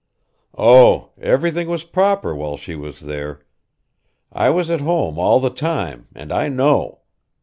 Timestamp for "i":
4.33-4.49, 6.31-6.47